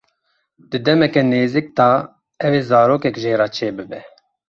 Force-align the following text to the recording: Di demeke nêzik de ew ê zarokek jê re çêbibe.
Di 0.69 0.77
demeke 0.85 1.21
nêzik 1.23 1.67
de 1.77 1.91
ew 2.45 2.53
ê 2.59 2.61
zarokek 2.69 3.15
jê 3.23 3.33
re 3.39 3.47
çêbibe. 3.55 3.99